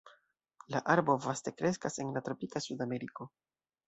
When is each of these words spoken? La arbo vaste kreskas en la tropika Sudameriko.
La 0.75 0.79
arbo 0.93 1.15
vaste 1.25 1.53
kreskas 1.59 1.99
en 2.05 2.09
la 2.15 2.23
tropika 2.31 2.63
Sudameriko. 2.69 3.29